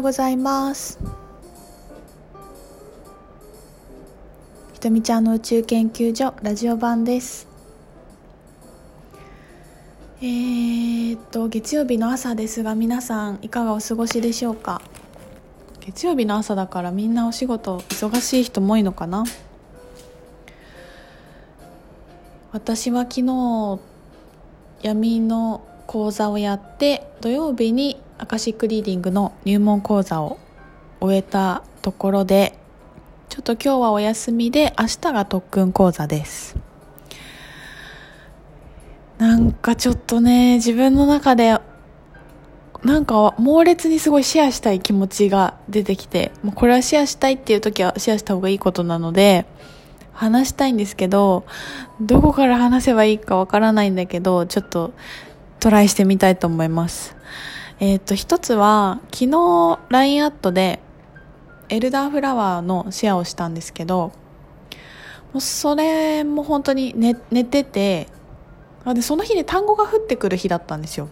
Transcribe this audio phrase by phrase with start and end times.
[0.00, 0.98] ようございます。
[4.72, 7.46] ひとみちゃんの宇宙研究所ラジオ版です。
[10.22, 14.80] えー、っと月曜日の朝ですが皆さんいかがお過ごしでしょうか？
[15.80, 19.24] 月曜日の朝だからみんなお仕事忙しい人も多いのかな？
[22.52, 23.78] 私は昨日
[24.80, 30.38] 闇の講座をやって土曜日にアカシックリーディングの入門講座を
[31.00, 32.56] 終えたところで
[33.28, 36.56] ちょっと今日はお休みで明日が特訓講座です。
[39.18, 41.58] なんかちょっとね自分の中で
[42.84, 49.44] なんか猛烈にすごいシェアしたい気持ちが出てきてもうこれはシェアしたいっていう時はシェアした方がいいことなので
[50.12, 51.44] 話したいんですけど
[52.00, 54.92] どこから話せばいいかわからないんだけどちょっと
[55.60, 57.14] トライしてみたいと思います
[57.78, 60.80] えっ、ー、と、一つは、昨日 LINE アットで、
[61.70, 64.12] エルダーフラワーのシェアをしたんですけど、
[65.32, 68.08] もうそれも本当に寝寝てて、
[68.84, 71.08] あでその日で単語が降ってくる日だったんですよ。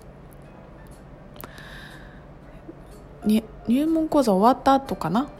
[3.25, 5.31] に入門講座終わった後かな？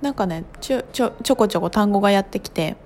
[0.00, 2.76] なんかねちょちょちょこちょこ単語がやってきて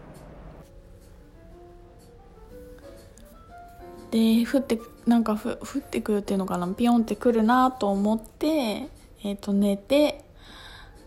[4.13, 6.69] で降ってなんか降ってくるっていうのかな？
[6.69, 10.25] ピヨンってくるなと思って、えー、と寝て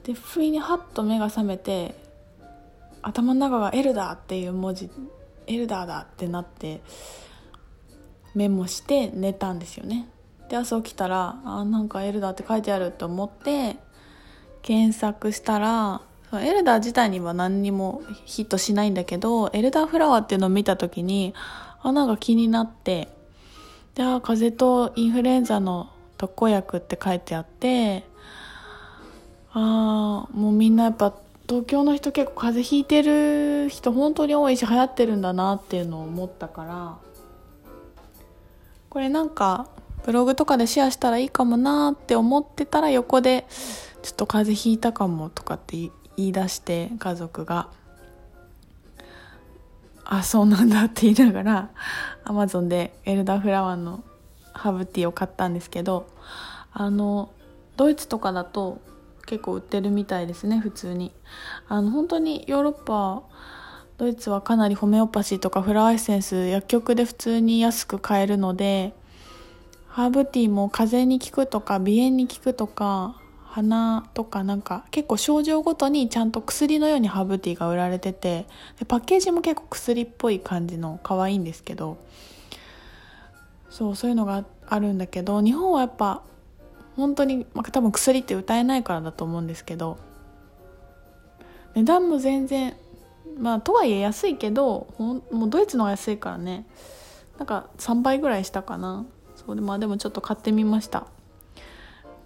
[0.03, 1.95] で不意にハッと目が覚めて
[3.03, 4.89] 頭の中が「エルダー」っていう文字
[5.45, 6.81] 「エルダーだ」ってなって
[8.33, 10.09] メモして寝たんですよね。
[10.49, 13.77] で朝起きたらあなんか「エルダー」って書いてあると思って
[14.63, 16.01] 検索したら
[16.33, 21.35] エルダー自体には何にもヒットしないんだけどエルダーフラワーっていうのを見た時に
[21.85, 23.09] あなんか気になって。
[23.93, 28.03] であ風邪とインフルエンザの特効薬って書いてあって。
[29.51, 31.13] ああもうみんなやっぱ
[31.47, 36.97] 東京の人結構風邪ひいてる人本当に多いし流行ってるんだなっていうのを思ったから。
[38.89, 39.67] これなんか
[40.05, 43.45] ブログとかでシェアしたらいいかもなって思ってたら横で
[44.01, 47.69] ちょっと風邪ひいたかもとかって言い出して家族が。
[50.05, 51.69] あそうなんだって言いながら
[52.23, 54.03] アマゾンでエルダーフラワーの
[54.53, 56.07] ハーブティーを買ったんですけど
[56.71, 57.31] あの
[57.75, 58.79] ドイツとかだと
[59.25, 61.11] 結構売ってるみたいですね普通に。
[61.67, 63.23] あの本当にヨーロッパ
[63.97, 68.93] ドイツはかなりホメオパシーとかフラワーエッセンス薬局で普通に安く買えるので
[69.87, 73.19] ハーブティーも風邪に効くとか鼻炎に効くとか
[73.55, 81.97] 鼻とかなんか結構症状ごとにちゃんと薬のようにハーブティーが売られててでパッケージも結構薬っぽい感じの可愛いんですけど
[83.69, 86.21] そうそういうのがあるんだけど日本はやっぱ
[86.97, 89.99] 本当に、まあ、多分薬って歌えないからだと思うんですけど
[91.75, 92.75] 値段も全然
[93.37, 96.65] まあとはいえ安いけどもうドイツの方が安いからね。
[97.37, 99.05] なんか3倍ぐらいしたかな。
[99.35, 101.07] そうで,、まあ、でもちょっと買ってみました。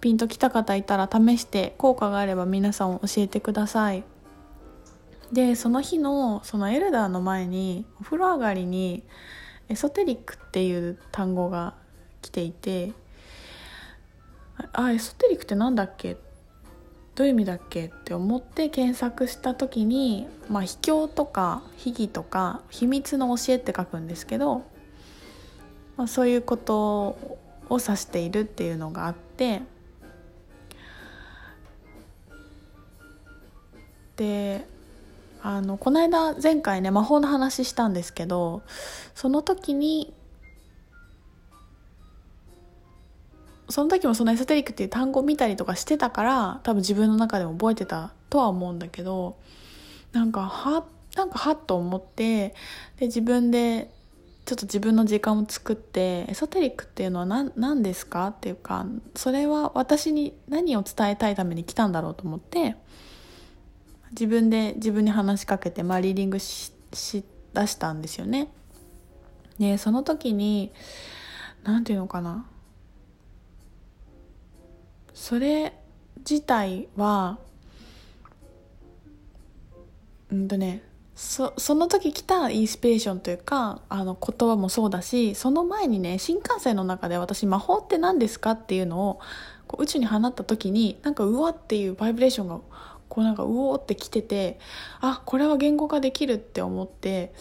[0.00, 4.04] ピンときた方いたら試して効果があれば皆さん教えてください。
[5.32, 9.04] でその日のそのエルダーの前にお風呂上がりに
[9.68, 11.74] エソテリックっていう単語が
[12.22, 12.92] 来ていて
[14.72, 16.16] あエソテリックって何だっけ？
[17.14, 17.86] どういう意味だっけ？
[17.86, 24.64] って思って検索した時に、まあ、秘境とか秘技とか秘密の教えって書くんですけど、
[25.96, 27.16] まあ、そういうこと
[27.68, 29.62] を指しているっていうのがあって
[34.20, 34.66] で
[35.42, 38.60] あのこの間前回ね魔法の話したんですけど
[39.14, 40.12] その時に
[43.70, 49.38] その時もそのエソテリックっていう単語を見たりとかしてたから多分自分の中でも覚えてたとは思うんだけど
[50.12, 50.84] なんかは
[51.16, 52.50] なんかはっと思って
[52.98, 53.90] で自分で
[54.44, 58.26] ちょっと自分の時間を作ってエソテリックっていうのは何何ですか？
[58.26, 58.84] っていうか
[59.16, 62.76] それは私に何を伝えたいために来たんだろうと思って
[64.12, 67.24] 自分で自分に話しかけて、まあ、リーディングしし
[67.54, 68.48] 出したんですよね。
[69.58, 70.72] でその時に
[71.64, 72.46] 何て言うのかな
[75.12, 75.74] それ
[76.18, 77.38] 自体は
[80.30, 80.82] うんとね
[81.14, 89.20] そその時来たインスピレーションというかあの言葉もそうだしその前にね新幹線の中で私魔法って何ですかっていうのを
[89.66, 92.60] こう宇宙に放った時になんかうわっていうバイブレーションが
[93.10, 94.58] こうなんかうおーってきてて
[95.00, 97.34] あこれは言語化できるって思って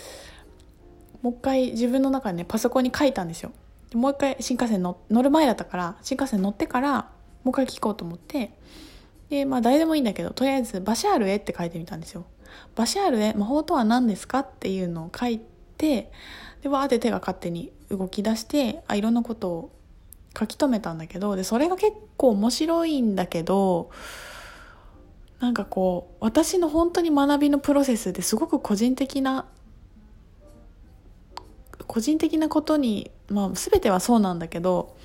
[1.21, 3.51] もう一回自分の中でねパソコンに書いたんですよ。
[3.93, 7.09] もう一回新幹線乗る前だったから新幹線乗ってから
[7.43, 8.51] もう一回聞こうと思って
[9.29, 12.25] でまあ誰でもいいんだけどとりあえず「バシャールへ」って書いてみたんですよ。
[12.75, 15.39] バシャールへ魔法とは何ですかっていうのを書い
[15.77, 16.11] て
[16.61, 19.71] でわーって手が勝手に動き出してあいろんなことを
[20.37, 23.89] 書き留めたんだけどでそれが結構面白いんだけど
[25.39, 29.45] なんかこう私の本当に学びのプロセスですごく個人的な
[31.87, 34.95] 個人的なことに、まあ、全てはそうなんだけど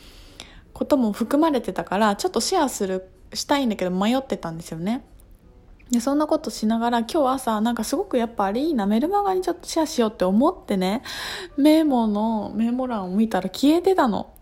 [0.72, 5.04] ことも含まれてたからちょっとシェアするしたいんだけど迷ってたんですよね。
[5.90, 11.02] でそんなことしながら今日朝なんかすごくやっぱあれいいなメルマガにちょっとシェアしようって思ってね
[11.56, 14.32] メモのメモ欄を見たら消えてたの。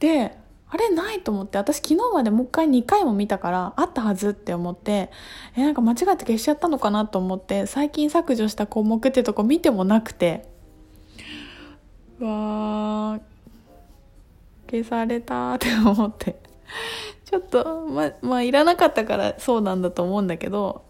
[0.00, 0.39] で
[0.72, 5.10] あれないと思って私昨日までもう一回2回も見たからあったはずって思って
[5.56, 10.48] えなんか間違って消しちゃったのかなと思って最近削除した項目ってとこ見てもなくて。
[12.20, 13.20] わー
[14.70, 16.36] 消されたって思って。
[17.24, 20.82] ちょっとままあいらなかったからそうなんだと思うんだけど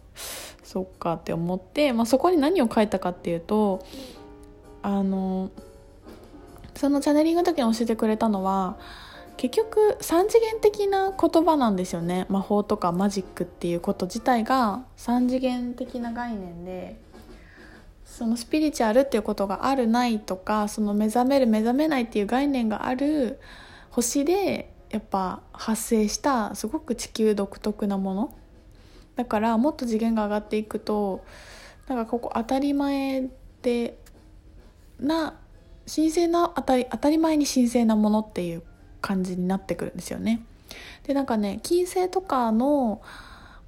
[0.62, 3.84] そっかって思って、まあ、そこに何を書いたかっていうと
[4.82, 5.50] あの
[6.74, 8.78] そのチャネリングの時に教えてくれたのは
[9.40, 12.26] 結局3次元的な言葉なんですよね。
[12.28, 17.00] 魔法とかマジックっていうこと自体が3次元的な概念で
[18.04, 23.40] そのスピリチュアルっていうことがあるないとかその目覚める目覚めないっていう概念がある
[23.88, 28.34] 星でやっぱ発生したすごく地球独特なもの。
[29.16, 31.24] だからもっと次元が上がっていくと
[31.88, 33.30] なんかここ当たり前
[33.62, 33.96] で
[34.98, 35.32] な
[35.86, 38.62] 神聖な当たり当たり前に神聖なものっていう
[39.00, 40.42] 感じになってくるんですよね。
[41.04, 43.00] でなんかね金星とかの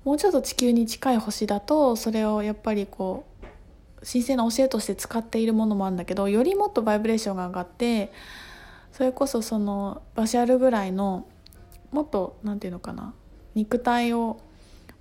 [0.05, 8.13] もうちょっと地球に近い星だとそれをやっぱりこう神聖な教えとして使っているものもあるんだけどよりもっとバイブレーションが上がって
[8.93, 11.27] それこそそのバシャルぐらいの
[11.93, 13.15] もっと何て言うのかな
[13.55, 14.41] 肉体を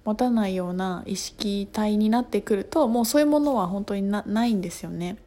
[0.06, 5.18] 持たないような意識体になってくるともうそういうものは本当になないんですよね。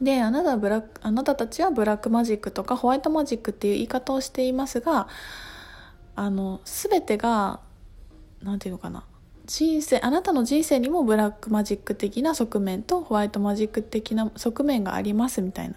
[0.00, 5.08] であなたブラックあなたたちはブラックマジックとかホワイトマジックっていう言い方をしていますが
[6.16, 7.60] あの全てが
[8.42, 9.04] 何て言うのかな。
[9.46, 15.74] 人生あなたの人生にもブラックマジック的な側面とホワイトマジック的な側面がありますみたいな。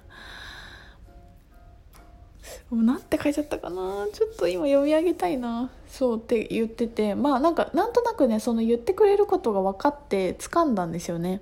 [2.70, 4.08] もうなんて書いちゃったかな。
[4.14, 5.70] ちょっと今読み上げたいな。
[5.90, 7.16] そうって言ってて。
[7.16, 11.42] まあなんかなんとなくねその言ってくれることが分かって掴んだんですよね。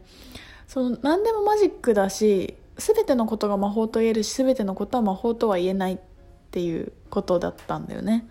[0.68, 5.98] その何でもマジックだし全てのことが魔法と言えるし全てのことは魔法とは言えないっ
[6.52, 8.28] ていうことだったんだよね。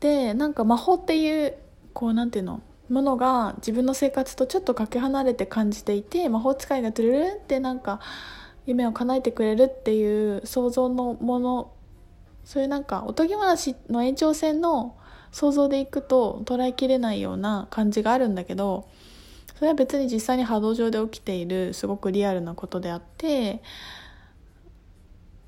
[0.00, 1.54] でなんか魔法っていう
[1.92, 8.00] こうなんていうのものが自分の生活とちょっとかけ離れて感じていて魔法使いがトゥルルンってなんか
[8.66, 11.72] 夢を叶えてくれるっていう想像のもの
[12.44, 14.96] そういうなんかおとぎ話の延長線の
[15.32, 18.88] 想像でいくと捉えきれないような感じがあるんだけど
[19.54, 23.62] それは別に実際に波動上で起きているすごくリアルなことであって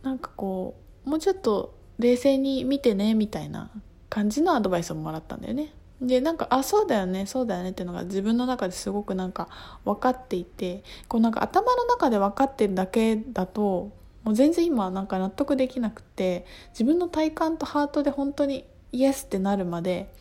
[0.03, 3.71] なんかこうもうちょっと冷静に見てねみたいな
[4.09, 5.73] 感じのアドバイスをもらったんだよね。
[6.01, 9.49] でなんかあそうだよねそうだよねっていうのが自分の中ですごくなんか
[9.85, 20.13] 分かっていてこうなんか頭の中で分かってるだけだともう全然今なんか納得できなくて自分の体感とハートで本当にイエスってなるまで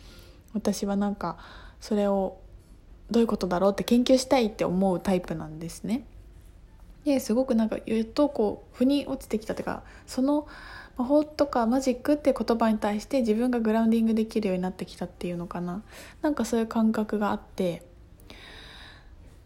[0.54, 1.38] 私はなんか
[1.82, 2.38] それを
[3.12, 6.05] どういうことだろうって研究したいって思うタイプなんですね。
[7.05, 10.47] ですごくなんか言うとこう腑に落ちてきたというかその
[10.97, 15.83] 魔法とかマジックって言葉に対して自分がグラウンディングできるようになってきたっていうのかな
[16.21, 17.83] なんかそういう感覚があって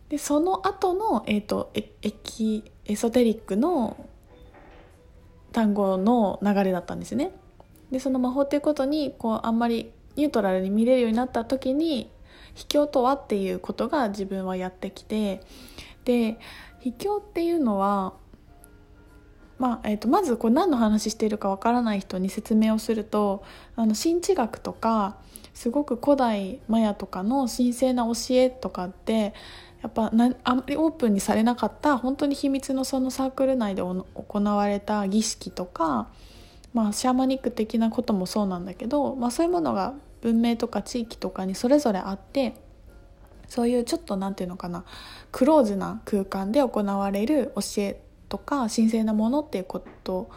[0.10, 4.06] でその後のえっ、ー、とエキエソテリックの
[5.52, 7.32] 単語の流れだったんですね。
[7.92, 12.10] でその魔法っていうことにこうあんまりニュートラルに見れるようになった時に
[12.54, 15.42] 秘境とはっていうことが自分はやってきて
[16.06, 16.38] で
[16.80, 18.14] 秘境っていうのは、
[19.58, 23.44] まあえー、とまずこう何の話しているかわからない人に説明をすると
[23.76, 25.18] あの神知学とか
[25.54, 29.34] すごく古代マヤとかの神聖な教えとかって
[29.82, 34.06] やっぱなあまりオープンにされなかった本当に秘密のそのサークル内で行
[34.44, 36.10] われた儀式とか、
[36.74, 42.56] まあ、シャーマニック的なこともそうなんだけど、まあ、そういうものが文明とか地域とかにそれぞれあって
[43.48, 44.86] そういうちょっと何て言うのかな
[45.32, 50.30] クローズな空間で行われる教えとか神聖なものっていうこと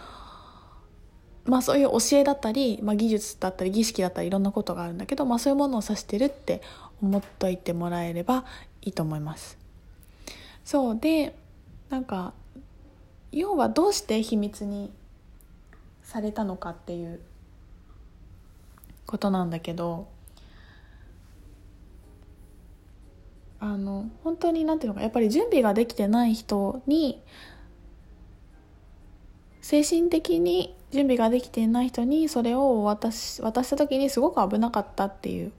[1.44, 6.62] まあそういう教えだったり、まあ、技術だったり儀式だったりいろんなことがあるんだけど、まあ、そういうものを指してるって
[7.02, 8.44] 思っといてもらえれば
[8.80, 9.58] いいと思います。
[10.64, 11.36] そうで
[11.90, 12.32] なんか
[13.32, 14.92] 要はどうして秘密に
[16.02, 17.20] されたのかっていう
[19.06, 20.08] ことなんだけど
[23.60, 27.22] あの本当になんていうのかやっぱり準備ができてない人に
[29.60, 35.52] 精神的に準備ができていない人にそれを渡し渡した時にすごく危なかったっていう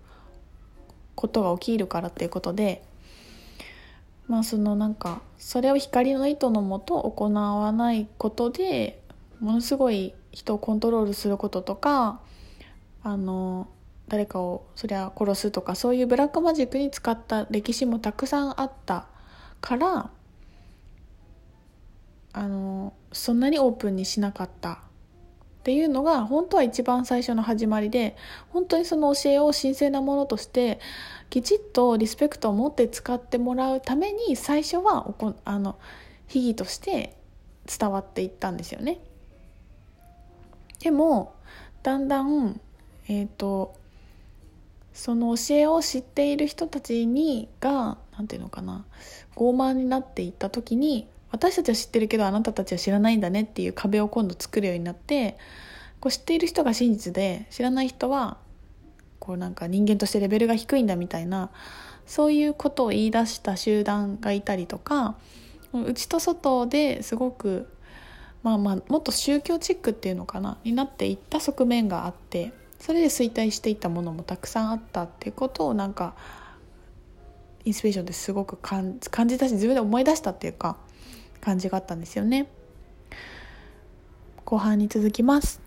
[1.16, 2.84] ことが起きるからっていうことで
[4.28, 9.02] まあそのなんかそれを光の糸のもと行わないことで
[9.40, 12.20] ものすごい人をコントロールすることとか
[13.04, 13.68] あの
[14.08, 19.08] 誰かをそりゃ殺すとかそういうブラックマジックに使った歴史もたくさんあった
[19.62, 20.10] から
[22.34, 24.78] あのそんなにオープンにしなかったっ
[25.64, 28.18] ていうのが本当は一番最初の始まりで
[28.50, 30.80] 本当にその教えを神聖なものとして
[31.30, 35.78] きちっとリスペクトを持って使ってもらうために最初はおこあの
[36.28, 37.16] 秘儀として
[37.66, 39.00] 伝わっていったんですよね。
[40.80, 41.34] でも
[41.82, 42.60] だんだん、
[43.08, 43.76] えーと、
[44.94, 48.86] その教えを知っている人たちにが何て言うのかな
[49.36, 55.38] 傲慢になっていった時に私たちは知ってるけどあなたたちは知らないんだねっていう壁を今度作るようになって
[56.00, 58.38] こう知っている人が真実で知らない人は
[59.20, 61.50] こうなんか人間としてレベルが低いんだみたいな
[62.06, 65.16] そういうことを言い出した集団がいたりとか
[65.74, 67.68] 内と外ですごく
[68.44, 76.16] まあまあもっと宗教チックっていうのかなになっていった側面があってそれで衰退していったものもたくさんあったっていうことをなんか
[77.64, 80.76] インスピレーションですごく感じたし自分で思い出したっていうか
[81.40, 82.50] 感じがあったんですよね。
[84.44, 85.62] 後半に続きます。